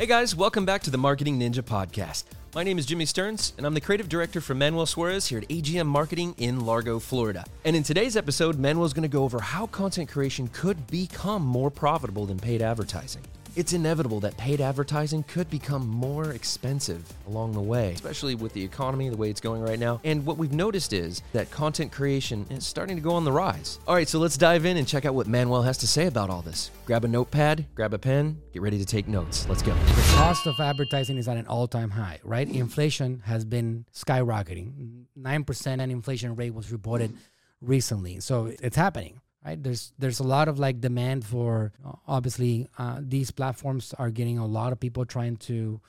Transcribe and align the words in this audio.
Hey 0.00 0.06
guys, 0.06 0.34
welcome 0.34 0.64
back 0.64 0.80
to 0.84 0.90
the 0.90 0.96
Marketing 0.96 1.38
Ninja 1.38 1.60
Podcast. 1.60 2.24
My 2.54 2.62
name 2.62 2.78
is 2.78 2.86
Jimmy 2.86 3.04
Stearns, 3.04 3.52
and 3.58 3.66
I'm 3.66 3.74
the 3.74 3.82
creative 3.82 4.08
director 4.08 4.40
for 4.40 4.54
Manuel 4.54 4.86
Suarez 4.86 5.26
here 5.26 5.36
at 5.36 5.48
AGM 5.50 5.84
Marketing 5.84 6.34
in 6.38 6.64
Largo, 6.64 6.98
Florida. 6.98 7.44
And 7.66 7.76
in 7.76 7.82
today's 7.82 8.16
episode, 8.16 8.58
Manuel's 8.58 8.94
going 8.94 9.02
to 9.02 9.08
go 9.08 9.24
over 9.24 9.40
how 9.40 9.66
content 9.66 10.08
creation 10.08 10.48
could 10.54 10.86
become 10.86 11.42
more 11.42 11.70
profitable 11.70 12.24
than 12.24 12.38
paid 12.38 12.62
advertising. 12.62 13.20
It's 13.56 13.72
inevitable 13.72 14.20
that 14.20 14.36
paid 14.36 14.60
advertising 14.60 15.24
could 15.24 15.50
become 15.50 15.86
more 15.86 16.32
expensive 16.32 17.12
along 17.26 17.52
the 17.52 17.60
way, 17.60 17.92
especially 17.92 18.34
with 18.36 18.52
the 18.52 18.62
economy 18.62 19.08
the 19.08 19.16
way 19.16 19.28
it's 19.28 19.40
going 19.40 19.62
right 19.62 19.78
now. 19.78 20.00
And 20.04 20.24
what 20.24 20.38
we've 20.38 20.52
noticed 20.52 20.92
is 20.92 21.22
that 21.32 21.50
content 21.50 21.90
creation 21.90 22.46
is 22.48 22.64
starting 22.64 22.96
to 22.96 23.02
go 23.02 23.10
on 23.10 23.24
the 23.24 23.32
rise. 23.32 23.80
All 23.88 23.94
right, 23.94 24.08
so 24.08 24.18
let's 24.18 24.36
dive 24.36 24.66
in 24.66 24.76
and 24.76 24.86
check 24.86 25.04
out 25.04 25.14
what 25.14 25.26
Manuel 25.26 25.62
has 25.62 25.78
to 25.78 25.88
say 25.88 26.06
about 26.06 26.30
all 26.30 26.42
this. 26.42 26.70
Grab 26.86 27.04
a 27.04 27.08
notepad, 27.08 27.66
grab 27.74 27.92
a 27.92 27.98
pen, 27.98 28.40
get 28.52 28.62
ready 28.62 28.78
to 28.78 28.86
take 28.86 29.08
notes. 29.08 29.48
Let's 29.48 29.62
go. 29.62 29.74
The 29.74 30.12
cost 30.14 30.46
of 30.46 30.58
advertising 30.60 31.18
is 31.18 31.26
at 31.26 31.36
an 31.36 31.46
all 31.46 31.66
time 31.66 31.90
high, 31.90 32.20
right? 32.22 32.48
Inflation 32.48 33.22
has 33.26 33.44
been 33.44 33.84
skyrocketing. 33.92 35.06
9% 35.18 35.66
an 35.66 35.90
inflation 35.90 36.36
rate 36.36 36.54
was 36.54 36.70
reported 36.70 37.12
recently. 37.60 38.20
So 38.20 38.52
it's 38.62 38.76
happening 38.76 39.20
right? 39.44 39.62
There's 39.62 39.92
there's 39.98 40.20
a 40.20 40.24
lot 40.24 40.48
of 40.48 40.58
like 40.58 40.80
demand 40.80 41.24
for 41.24 41.72
obviously 42.06 42.68
uh, 42.78 43.00
these 43.00 43.30
platforms 43.30 43.94
are 43.98 44.10
getting 44.10 44.38
a 44.38 44.46
lot 44.46 44.72
of 44.72 44.80
people 44.80 45.04
trying 45.04 45.36
to 45.48 45.80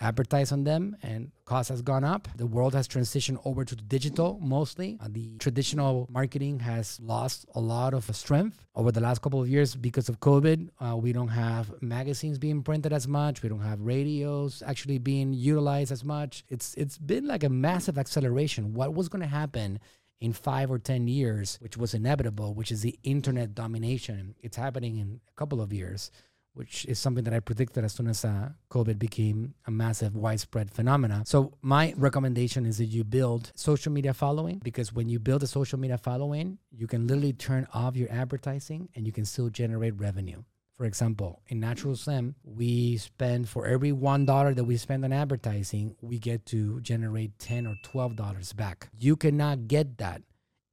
advertise 0.00 0.52
on 0.52 0.64
them 0.64 0.96
and 1.02 1.32
cost 1.44 1.70
has 1.70 1.82
gone 1.82 2.04
up. 2.04 2.28
The 2.36 2.46
world 2.46 2.74
has 2.74 2.86
transitioned 2.86 3.40
over 3.44 3.64
to 3.64 3.74
digital 3.74 4.38
mostly. 4.40 4.96
Uh, 5.00 5.08
the 5.10 5.30
traditional 5.38 6.06
marketing 6.10 6.60
has 6.60 7.00
lost 7.00 7.46
a 7.54 7.60
lot 7.60 7.94
of 7.94 8.04
strength 8.14 8.64
over 8.76 8.92
the 8.92 9.00
last 9.00 9.22
couple 9.22 9.40
of 9.40 9.48
years 9.48 9.74
because 9.74 10.08
of 10.08 10.20
covid. 10.20 10.68
Uh, 10.78 10.96
we 10.96 11.12
don't 11.12 11.28
have 11.28 11.82
magazines 11.82 12.38
being 12.38 12.62
printed 12.62 12.92
as 12.92 13.08
much. 13.08 13.42
We 13.42 13.48
don't 13.48 13.60
have 13.60 13.80
radios 13.80 14.62
actually 14.64 14.98
being 14.98 15.32
utilized 15.32 15.90
as 15.90 16.04
much. 16.04 16.44
It's 16.48 16.74
it's 16.74 16.98
been 16.98 17.26
like 17.26 17.42
a 17.42 17.48
massive 17.48 17.98
acceleration. 17.98 18.74
What 18.74 18.94
was 18.94 19.08
going 19.08 19.22
to 19.22 19.28
happen 19.28 19.80
in 20.20 20.32
five 20.32 20.70
or 20.70 20.78
10 20.78 21.08
years, 21.08 21.58
which 21.60 21.76
was 21.76 21.94
inevitable, 21.94 22.54
which 22.54 22.72
is 22.72 22.82
the 22.82 22.98
internet 23.04 23.54
domination. 23.54 24.34
It's 24.40 24.56
happening 24.56 24.98
in 24.98 25.20
a 25.28 25.34
couple 25.34 25.60
of 25.60 25.72
years, 25.72 26.10
which 26.54 26.84
is 26.86 26.98
something 26.98 27.24
that 27.24 27.32
I 27.32 27.40
predicted 27.40 27.84
as 27.84 27.92
soon 27.92 28.08
as 28.08 28.24
uh, 28.24 28.50
COVID 28.70 28.98
became 28.98 29.54
a 29.66 29.70
massive, 29.70 30.16
widespread 30.16 30.72
phenomena. 30.72 31.22
So, 31.24 31.54
my 31.62 31.94
recommendation 31.96 32.66
is 32.66 32.78
that 32.78 32.86
you 32.86 33.04
build 33.04 33.52
social 33.54 33.92
media 33.92 34.12
following 34.12 34.60
because 34.64 34.92
when 34.92 35.08
you 35.08 35.20
build 35.20 35.44
a 35.44 35.46
social 35.46 35.78
media 35.78 35.98
following, 35.98 36.58
you 36.70 36.88
can 36.88 37.06
literally 37.06 37.32
turn 37.32 37.68
off 37.72 37.96
your 37.96 38.10
advertising 38.10 38.88
and 38.96 39.06
you 39.06 39.12
can 39.12 39.24
still 39.24 39.50
generate 39.50 39.98
revenue. 40.00 40.42
For 40.78 40.84
example, 40.84 41.42
in 41.48 41.58
Natural 41.58 41.96
Slim, 41.96 42.36
we 42.44 42.98
spend 42.98 43.48
for 43.48 43.66
every 43.66 43.90
one 43.90 44.24
dollar 44.24 44.54
that 44.54 44.62
we 44.62 44.76
spend 44.76 45.04
on 45.04 45.12
advertising, 45.12 45.96
we 46.00 46.20
get 46.20 46.46
to 46.46 46.80
generate 46.82 47.36
ten 47.40 47.66
or 47.66 47.74
twelve 47.82 48.14
dollars 48.14 48.52
back. 48.52 48.88
You 48.96 49.16
cannot 49.16 49.66
get 49.66 49.98
that 49.98 50.22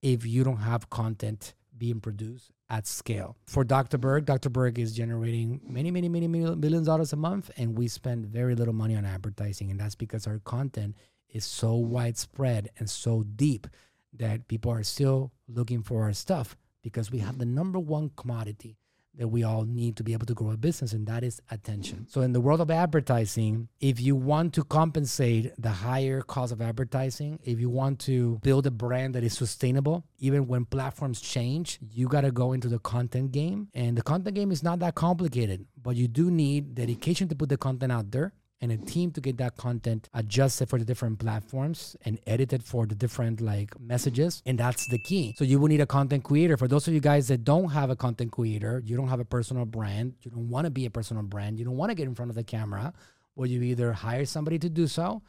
if 0.04 0.24
you 0.24 0.44
don't 0.44 0.58
have 0.58 0.92
content 0.92 1.56
being 1.76 2.00
produced 2.00 2.52
at 2.70 2.86
scale. 2.86 3.36
For 3.48 3.64
Dr. 3.64 3.98
Berg, 3.98 4.26
Dr. 4.26 4.50
Berg 4.50 4.78
is 4.78 4.94
generating 4.96 5.60
many, 5.68 5.90
many, 5.90 6.08
many 6.08 6.28
millions 6.28 6.82
of 6.82 6.86
dollars 6.86 7.12
a 7.12 7.16
month, 7.16 7.50
and 7.58 7.76
we 7.76 7.88
spend 7.88 8.28
very 8.28 8.54
little 8.54 8.76
money 8.76 8.96
on 8.96 9.06
advertising, 9.06 9.72
and 9.72 9.80
that's 9.80 9.96
because 9.96 10.28
our 10.28 10.38
content 10.38 10.96
is 11.30 11.46
so 11.46 11.74
widespread 11.74 12.70
and 12.78 12.88
so 12.88 13.24
deep 13.24 13.66
that 14.14 14.48
people 14.48 14.72
are 14.72 14.84
still 14.84 15.32
looking 15.48 15.82
for 15.82 16.04
our 16.04 16.14
stuff 16.14 16.56
because 16.84 17.10
we 17.10 17.18
have 17.18 17.40
the 17.40 17.46
number 17.46 17.80
one 17.80 18.12
commodity 18.16 18.78
that 19.18 19.28
we 19.28 19.44
all 19.44 19.64
need 19.64 19.96
to 19.98 20.04
be 20.04 20.14
able 20.14 20.26
to 20.26 20.34
grow 20.34 20.52
a 20.52 20.58
business, 20.58 20.94
and 20.94 21.08
that 21.08 21.24
is 21.24 21.42
attention. 21.52 22.08
So, 22.10 22.22
in 22.22 22.34
the 22.34 22.42
world 22.42 22.62
of 22.62 22.72
advertising, 22.72 23.68
if 23.80 24.00
you 24.00 24.16
want 24.16 24.54
to 24.54 24.64
compensate 24.64 25.54
the 25.58 25.70
higher 25.70 26.22
cost 26.22 26.52
of 26.52 26.62
advertising, 26.62 27.40
if 27.44 27.60
you 27.60 27.70
want 27.70 28.00
to 28.02 28.40
build 28.44 28.68
a 28.68 28.72
brand 28.72 29.16
that 29.16 29.24
is 29.24 29.34
sustainable, 29.34 30.06
even 30.20 30.48
when 30.48 30.66
platforms 30.66 31.22
change, 31.22 31.80
you 31.92 32.08
got 32.08 32.22
to 32.22 32.32
go 32.32 32.54
into 32.54 32.68
the 32.68 32.80
content 32.80 33.32
game. 33.32 33.70
And 33.74 33.98
the 33.98 34.02
content 34.02 34.36
game 34.36 34.52
is 34.52 34.64
not 34.64 34.80
that 34.80 34.96
complicated, 34.96 35.66
but 35.82 35.96
you 35.96 36.08
do 36.08 36.32
need 36.32 36.76
dedication 36.76 37.28
to 37.30 37.36
put 37.36 37.50
the 37.50 37.58
content 37.58 37.92
out 37.92 38.12
there 38.12 38.34
and 38.62 38.72
a 38.72 38.78
team 38.78 39.12
to 39.12 39.22
get 39.22 39.38
that 39.38 39.58
content 39.58 40.10
adjusted 40.14 40.70
for 40.70 40.80
the 40.80 40.86
different 40.86 41.20
platforms 41.20 41.96
and 42.06 42.20
edited 42.26 42.64
for 42.64 42.86
the 42.86 42.96
different 42.96 43.42
like 43.42 43.78
messages 43.80 44.42
and 44.46 44.58
that's 44.58 44.88
the 44.88 44.98
key. 44.98 45.36
So 45.38 45.44
you 45.44 45.60
will 45.60 45.68
need 45.68 45.82
a 45.82 45.86
content 45.86 46.24
creator. 46.24 46.58
For 46.58 46.68
those 46.68 46.88
of 46.88 46.94
you 46.94 47.00
guys 47.00 47.28
that 47.28 47.44
don't 47.44 47.70
have 47.70 47.90
a 47.90 47.96
content 47.96 48.32
creator 48.32 48.82
you 48.86 48.96
don't 48.96 49.08
have 49.08 49.20
a 49.20 49.26
personal 49.26 49.66
brand 49.66 50.16
you 50.22 50.32
don't 50.32 50.50
want 50.50 50.66
to 50.66 50.72
be 50.72 50.86
a 50.86 50.90
personal 50.90 51.24
brand 51.24 51.60
you 51.60 51.66
don't 51.66 51.78
want 51.78 51.90
to 51.90 51.96
get 51.96 52.08
in 52.08 52.16
front 52.16 52.32
of 52.32 52.36
the 52.36 52.44
camera 52.44 52.94
well 53.36 53.48
you 53.48 53.62
either 53.62 53.94
hire 53.94 54.26
somebody 54.26 54.58
to 54.60 54.70
do 54.70 54.88
so 54.88 55.22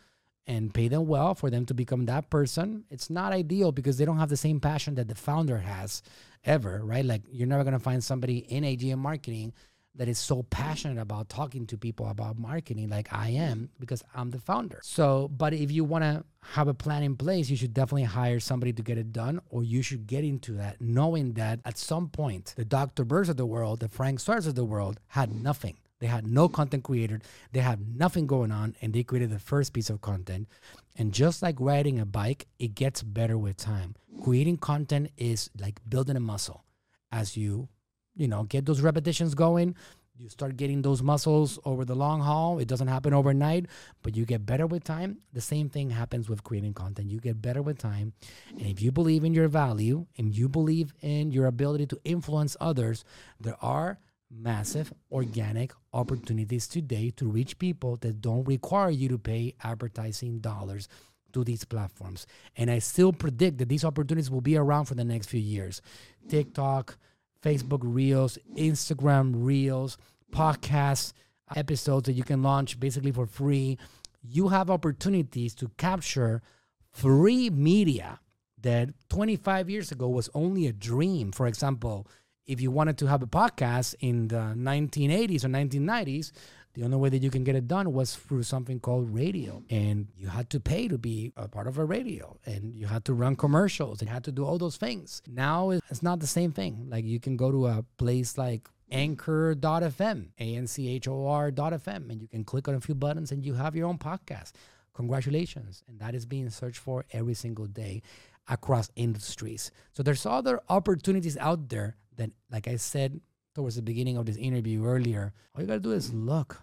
and 0.46 0.72
pay 0.72 0.86
them 0.88 1.06
well 1.06 1.34
for 1.34 1.50
them 1.50 1.66
to 1.66 1.74
become 1.74 2.06
that 2.06 2.30
person. 2.30 2.84
It's 2.88 3.10
not 3.10 3.32
ideal 3.32 3.72
because 3.72 3.98
they 3.98 4.04
don't 4.04 4.18
have 4.18 4.28
the 4.28 4.36
same 4.36 4.60
passion 4.60 4.94
that 4.94 5.08
the 5.08 5.14
founder 5.16 5.58
has 5.58 6.02
ever 6.44 6.80
right? 6.84 7.04
Like 7.04 7.22
you're 7.30 7.48
never 7.48 7.64
going 7.64 7.74
to 7.74 7.80
find 7.80 8.02
somebody 8.02 8.38
in 8.38 8.64
agm 8.64 8.98
marketing 8.98 9.52
that 9.96 10.08
is 10.08 10.18
so 10.18 10.42
passionate 10.44 11.00
about 11.00 11.28
talking 11.28 11.66
to 11.66 11.76
people 11.76 12.08
about 12.08 12.38
marketing 12.38 12.88
like 12.88 13.12
I 13.12 13.30
mm-hmm. 13.30 13.42
am 13.42 13.70
because 13.80 14.04
I'm 14.14 14.30
the 14.30 14.38
founder. 14.38 14.80
So, 14.82 15.28
but 15.28 15.52
if 15.52 15.70
you 15.70 15.84
want 15.84 16.04
to 16.04 16.24
have 16.52 16.68
a 16.68 16.74
plan 16.74 17.02
in 17.02 17.16
place, 17.16 17.50
you 17.50 17.56
should 17.56 17.74
definitely 17.74 18.04
hire 18.04 18.40
somebody 18.40 18.72
to 18.74 18.82
get 18.82 18.98
it 18.98 19.12
done, 19.12 19.40
or 19.50 19.64
you 19.64 19.82
should 19.82 20.06
get 20.06 20.24
into 20.24 20.52
that 20.52 20.80
knowing 20.80 21.32
that 21.34 21.60
at 21.64 21.78
some 21.78 22.08
point, 22.08 22.54
the 22.56 22.64
Dr. 22.64 23.04
Bergs 23.04 23.28
of 23.28 23.36
the 23.36 23.46
world, 23.46 23.80
the 23.80 23.88
Frank 23.88 24.20
Suarez 24.20 24.46
of 24.46 24.54
the 24.54 24.64
world 24.64 25.00
had 25.08 25.34
nothing. 25.34 25.76
They 25.98 26.06
had 26.06 26.26
no 26.26 26.48
content 26.48 26.84
creator, 26.84 27.20
they 27.52 27.60
had 27.60 27.96
nothing 27.96 28.26
going 28.26 28.52
on, 28.52 28.76
and 28.82 28.92
they 28.92 29.02
created 29.02 29.30
the 29.30 29.38
first 29.38 29.72
piece 29.72 29.88
of 29.88 30.02
content. 30.02 30.46
And 30.94 31.12
just 31.12 31.42
like 31.42 31.56
riding 31.58 31.98
a 31.98 32.06
bike, 32.06 32.46
it 32.58 32.74
gets 32.74 33.02
better 33.02 33.38
with 33.38 33.56
time. 33.56 33.94
Creating 34.22 34.58
content 34.58 35.10
is 35.16 35.50
like 35.58 35.80
building 35.88 36.16
a 36.16 36.20
muscle 36.20 36.64
as 37.10 37.36
you 37.36 37.68
you 38.16 38.28
know, 38.28 38.44
get 38.44 38.66
those 38.66 38.80
repetitions 38.80 39.34
going. 39.34 39.76
You 40.18 40.30
start 40.30 40.56
getting 40.56 40.80
those 40.80 41.02
muscles 41.02 41.58
over 41.66 41.84
the 41.84 41.94
long 41.94 42.22
haul. 42.22 42.58
It 42.58 42.68
doesn't 42.68 42.88
happen 42.88 43.12
overnight, 43.12 43.66
but 44.02 44.16
you 44.16 44.24
get 44.24 44.46
better 44.46 44.66
with 44.66 44.82
time. 44.82 45.18
The 45.34 45.42
same 45.42 45.68
thing 45.68 45.90
happens 45.90 46.28
with 46.28 46.42
creating 46.42 46.72
content. 46.72 47.10
You 47.10 47.20
get 47.20 47.42
better 47.42 47.60
with 47.60 47.78
time. 47.78 48.14
And 48.52 48.66
if 48.66 48.80
you 48.80 48.90
believe 48.90 49.24
in 49.24 49.34
your 49.34 49.48
value 49.48 50.06
and 50.16 50.34
you 50.34 50.48
believe 50.48 50.94
in 51.02 51.32
your 51.32 51.46
ability 51.46 51.86
to 51.88 52.00
influence 52.04 52.56
others, 52.60 53.04
there 53.38 53.56
are 53.60 53.98
massive 54.30 54.92
organic 55.12 55.72
opportunities 55.92 56.66
today 56.66 57.10
to 57.16 57.28
reach 57.28 57.58
people 57.58 57.96
that 57.96 58.22
don't 58.22 58.48
require 58.48 58.90
you 58.90 59.08
to 59.08 59.18
pay 59.18 59.54
advertising 59.62 60.40
dollars 60.40 60.88
to 61.32 61.44
these 61.44 61.64
platforms. 61.64 62.26
And 62.56 62.70
I 62.70 62.78
still 62.78 63.12
predict 63.12 63.58
that 63.58 63.68
these 63.68 63.84
opportunities 63.84 64.30
will 64.30 64.40
be 64.40 64.56
around 64.56 64.86
for 64.86 64.94
the 64.94 65.04
next 65.04 65.28
few 65.28 65.40
years. 65.40 65.82
TikTok, 66.28 66.96
Facebook 67.42 67.80
Reels, 67.82 68.38
Instagram 68.56 69.32
Reels, 69.34 69.98
podcasts, 70.32 71.12
episodes 71.54 72.06
that 72.06 72.14
you 72.14 72.24
can 72.24 72.42
launch 72.42 72.80
basically 72.80 73.12
for 73.12 73.26
free. 73.26 73.78
You 74.22 74.48
have 74.48 74.70
opportunities 74.70 75.54
to 75.56 75.70
capture 75.76 76.42
free 76.90 77.50
media 77.50 78.20
that 78.62 78.88
25 79.10 79.70
years 79.70 79.92
ago 79.92 80.08
was 80.08 80.28
only 80.34 80.66
a 80.66 80.72
dream. 80.72 81.30
For 81.30 81.46
example, 81.46 82.08
if 82.46 82.60
you 82.60 82.70
wanted 82.70 82.98
to 82.98 83.06
have 83.06 83.22
a 83.22 83.26
podcast 83.26 83.94
in 84.00 84.28
the 84.28 84.54
1980s 84.56 85.44
or 85.44 85.48
1990s, 85.48 86.32
the 86.76 86.84
only 86.84 86.98
way 86.98 87.08
that 87.08 87.22
you 87.22 87.30
can 87.30 87.42
get 87.42 87.56
it 87.56 87.66
done 87.66 87.94
was 87.94 88.14
through 88.14 88.42
something 88.42 88.78
called 88.80 89.12
radio. 89.14 89.62
And 89.70 90.08
you 90.14 90.28
had 90.28 90.50
to 90.50 90.60
pay 90.60 90.88
to 90.88 90.98
be 90.98 91.32
a 91.34 91.48
part 91.48 91.66
of 91.66 91.78
a 91.78 91.84
radio 91.86 92.36
and 92.44 92.74
you 92.74 92.86
had 92.86 93.06
to 93.06 93.14
run 93.14 93.34
commercials 93.34 94.02
and 94.02 94.10
you 94.10 94.12
had 94.12 94.24
to 94.24 94.32
do 94.32 94.44
all 94.44 94.58
those 94.58 94.76
things. 94.76 95.22
Now 95.26 95.70
it's 95.70 96.02
not 96.02 96.20
the 96.20 96.26
same 96.26 96.52
thing. 96.52 96.88
Like 96.90 97.06
you 97.06 97.18
can 97.18 97.38
go 97.38 97.50
to 97.50 97.66
a 97.66 97.84
place 97.96 98.36
like 98.36 98.68
anchor.fm, 98.92 100.28
A-N-C-H-O-R.fm, 100.38 102.10
and 102.10 102.20
you 102.20 102.28
can 102.28 102.44
click 102.44 102.68
on 102.68 102.74
a 102.74 102.80
few 102.80 102.94
buttons 102.94 103.32
and 103.32 103.42
you 103.44 103.54
have 103.54 103.74
your 103.74 103.88
own 103.88 103.96
podcast. 103.96 104.52
Congratulations. 104.92 105.82
And 105.88 105.98
that 106.00 106.14
is 106.14 106.26
being 106.26 106.50
searched 106.50 106.78
for 106.78 107.06
every 107.10 107.34
single 107.34 107.66
day 107.66 108.02
across 108.48 108.90
industries. 108.96 109.70
So 109.92 110.02
there's 110.02 110.26
other 110.26 110.60
opportunities 110.68 111.38
out 111.38 111.70
there 111.70 111.96
that, 112.16 112.30
like 112.50 112.68
I 112.68 112.76
said 112.76 113.20
towards 113.54 113.76
the 113.76 113.82
beginning 113.82 114.18
of 114.18 114.26
this 114.26 114.36
interview 114.36 114.84
earlier, 114.84 115.32
all 115.54 115.62
you 115.62 115.66
gotta 115.66 115.80
do 115.80 115.92
is 115.92 116.12
look. 116.12 116.60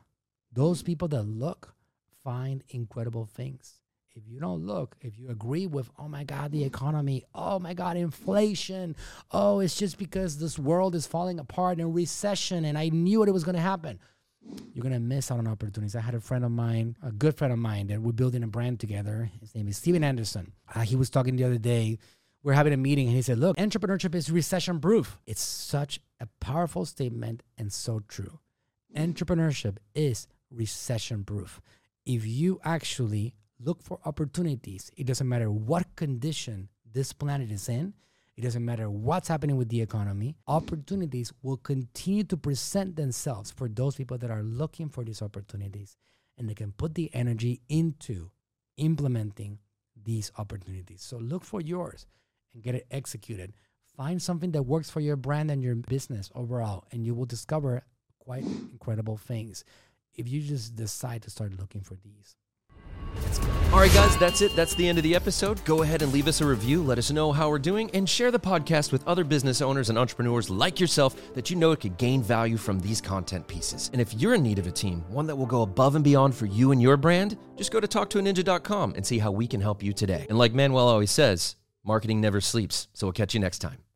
Those 0.53 0.83
people 0.83 1.07
that 1.09 1.23
look 1.23 1.73
find 2.23 2.63
incredible 2.69 3.25
things. 3.25 3.79
If 4.15 4.27
you 4.27 4.39
don't 4.39 4.65
look, 4.65 4.95
if 5.01 5.17
you 5.17 5.29
agree 5.29 5.65
with, 5.65 5.89
oh 5.97 6.07
my 6.07 6.23
God, 6.23 6.51
the 6.51 6.63
economy, 6.63 7.23
oh 7.33 7.57
my 7.57 7.73
God, 7.73 7.97
inflation, 7.97 8.95
oh, 9.31 9.59
it's 9.59 9.75
just 9.75 9.97
because 9.97 10.37
this 10.37 10.59
world 10.59 10.93
is 10.93 11.07
falling 11.07 11.39
apart 11.39 11.79
in 11.79 11.93
recession 11.93 12.63
and 12.65 12.77
I 12.77 12.89
knew 12.89 13.23
it 13.23 13.31
was 13.31 13.43
going 13.43 13.55
to 13.55 13.61
happen, 13.61 13.99
you're 14.73 14.83
going 14.83 14.93
to 14.93 14.99
miss 14.99 15.31
out 15.31 15.39
on 15.39 15.47
opportunities. 15.47 15.95
I 15.95 16.01
had 16.01 16.13
a 16.13 16.19
friend 16.19 16.45
of 16.45 16.51
mine, 16.51 16.95
a 17.01 17.11
good 17.11 17.35
friend 17.35 17.51
of 17.51 17.57
mine, 17.57 17.87
that 17.87 18.01
we're 18.01 18.11
building 18.11 18.43
a 18.43 18.47
brand 18.47 18.79
together. 18.79 19.31
His 19.39 19.55
name 19.55 19.67
is 19.67 19.77
Steven 19.77 20.03
Anderson. 20.03 20.51
Uh, 20.73 20.81
he 20.81 20.95
was 20.95 21.09
talking 21.09 21.35
the 21.35 21.45
other 21.45 21.57
day. 21.57 21.97
We're 22.43 22.53
having 22.53 22.73
a 22.73 22.77
meeting 22.77 23.07
and 23.07 23.15
he 23.15 23.21
said, 23.23 23.39
Look, 23.39 23.57
entrepreneurship 23.57 24.13
is 24.13 24.29
recession 24.29 24.79
proof. 24.79 25.17
It's 25.25 25.41
such 25.41 25.99
a 26.19 26.27
powerful 26.39 26.85
statement 26.85 27.41
and 27.57 27.73
so 27.73 28.01
true. 28.07 28.39
Entrepreneurship 28.95 29.77
is 29.95 30.27
recession 30.53 31.23
proof. 31.23 31.61
If 32.05 32.25
you 32.25 32.59
actually 32.63 33.35
look 33.59 33.81
for 33.81 33.99
opportunities, 34.05 34.91
it 34.97 35.07
doesn't 35.07 35.27
matter 35.27 35.51
what 35.51 35.95
condition 35.95 36.69
this 36.91 37.13
planet 37.13 37.51
is 37.51 37.69
in, 37.69 37.93
it 38.35 38.41
doesn't 38.41 38.65
matter 38.65 38.89
what's 38.89 39.27
happening 39.27 39.57
with 39.57 39.69
the 39.69 39.81
economy, 39.81 40.35
opportunities 40.47 41.31
will 41.43 41.57
continue 41.57 42.23
to 42.23 42.37
present 42.37 42.95
themselves 42.95 43.51
for 43.51 43.69
those 43.69 43.95
people 43.95 44.17
that 44.17 44.31
are 44.31 44.43
looking 44.43 44.89
for 44.89 45.03
these 45.03 45.21
opportunities 45.21 45.97
and 46.37 46.49
they 46.49 46.55
can 46.55 46.71
put 46.71 46.95
the 46.95 47.13
energy 47.13 47.61
into 47.69 48.31
implementing 48.77 49.59
these 50.03 50.31
opportunities. 50.37 51.03
So 51.03 51.17
look 51.17 51.43
for 51.43 51.61
yours 51.61 52.07
and 52.53 52.63
get 52.63 52.75
it 52.75 52.87
executed. 52.89 53.53
Find 53.95 54.21
something 54.21 54.51
that 54.53 54.63
works 54.63 54.89
for 54.89 54.99
your 54.99 55.15
brand 55.15 55.51
and 55.51 55.63
your 55.63 55.75
business 55.75 56.31
overall, 56.33 56.85
and 56.91 57.05
you 57.05 57.13
will 57.13 57.25
discover 57.25 57.83
quite 58.17 58.43
incredible 58.43 59.17
things 59.17 59.63
if 60.15 60.27
you 60.27 60.41
just 60.41 60.75
decide 60.75 61.23
to 61.23 61.29
start 61.29 61.57
looking 61.59 61.81
for 61.81 61.95
these. 61.95 62.35
All 63.71 63.79
right, 63.79 63.91
guys, 63.91 64.15
that's 64.17 64.41
it. 64.41 64.55
That's 64.55 64.75
the 64.75 64.87
end 64.87 64.99
of 64.99 65.03
the 65.03 65.15
episode. 65.15 65.63
Go 65.65 65.81
ahead 65.81 66.03
and 66.03 66.13
leave 66.13 66.27
us 66.27 66.41
a 66.41 66.45
review. 66.45 66.83
Let 66.83 66.99
us 66.99 67.09
know 67.09 67.31
how 67.31 67.49
we're 67.49 67.57
doing 67.57 67.89
and 67.91 68.07
share 68.07 68.29
the 68.29 68.39
podcast 68.39 68.91
with 68.91 69.05
other 69.07 69.23
business 69.23 69.61
owners 69.61 69.89
and 69.89 69.97
entrepreneurs 69.97 70.49
like 70.49 70.79
yourself 70.79 71.33
that 71.33 71.49
you 71.49 71.55
know 71.55 71.71
it 71.71 71.79
could 71.79 71.97
gain 71.97 72.21
value 72.21 72.57
from 72.57 72.79
these 72.79 73.01
content 73.01 73.47
pieces. 73.47 73.89
And 73.91 73.99
if 73.99 74.13
you're 74.13 74.35
in 74.35 74.43
need 74.43 74.59
of 74.59 74.67
a 74.67 74.71
team, 74.71 75.03
one 75.09 75.25
that 75.25 75.35
will 75.35 75.47
go 75.47 75.63
above 75.63 75.95
and 75.95 76.03
beyond 76.03 76.35
for 76.35 76.45
you 76.45 76.71
and 76.71 76.81
your 76.81 76.97
brand, 76.97 77.37
just 77.55 77.71
go 77.71 77.79
to 77.79 77.87
talktoaninja.com 77.87 78.93
and 78.95 79.05
see 79.05 79.17
how 79.17 79.31
we 79.31 79.47
can 79.47 79.61
help 79.61 79.81
you 79.81 79.91
today. 79.91 80.27
And 80.29 80.37
like 80.37 80.53
Manuel 80.53 80.87
always 80.87 81.11
says, 81.11 81.55
marketing 81.83 82.21
never 82.21 82.41
sleeps. 82.41 82.89
So 82.93 83.07
we'll 83.07 83.13
catch 83.13 83.33
you 83.33 83.39
next 83.39 83.59
time. 83.59 83.83